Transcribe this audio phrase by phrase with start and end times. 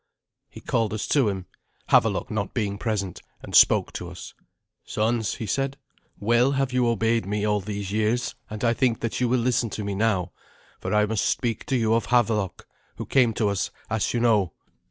[0.49, 1.45] He called us to him,
[1.89, 4.33] Havelok not being present, and spoke to us.
[4.83, 5.77] "Sons," he said,
[6.19, 9.37] "well have you all obeyed me all these years, and I think that you will
[9.37, 10.31] listen to me now,
[10.79, 14.53] for I must speak to you of Havelok, who came to us as you know.